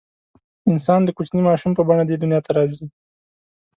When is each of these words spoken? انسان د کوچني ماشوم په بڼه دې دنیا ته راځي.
انسان 0.71 0.99
د 1.03 1.09
کوچني 1.17 1.41
ماشوم 1.49 1.71
په 1.75 1.83
بڼه 1.87 2.03
دې 2.07 2.15
دنیا 2.21 2.39
ته 2.45 2.51
راځي. 2.57 2.85